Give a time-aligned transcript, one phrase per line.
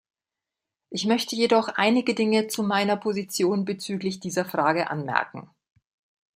[0.89, 5.51] Ich möchte jedoch einige Dinge zu meiner Position bezüglich dieser Frage anmerken.